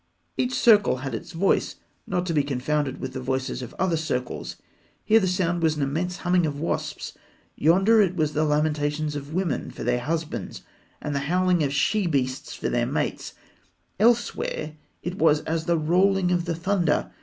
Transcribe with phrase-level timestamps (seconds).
[0.35, 1.75] Each circle had its voice,
[2.07, 4.55] not to be confounded with the voices of other circles.
[5.05, 7.15] Here the sound was as an immense humming of wasps;
[7.55, 10.63] yonder it was as the lamentations of women for their husbands,
[11.03, 13.35] and the howling of she beasts for their mates;
[13.99, 17.11] elsewhere it was as the rolling of the thunder.